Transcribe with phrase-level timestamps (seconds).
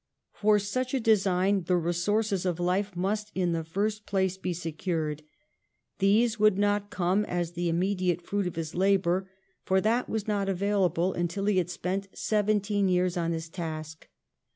[0.33, 5.21] For such a design the resources of life must in the first place be secured;
[5.99, 9.29] these would not come as the im mediate fruit of his labour,
[9.63, 14.07] for that was not avail able until he had spent seventeen years on his task.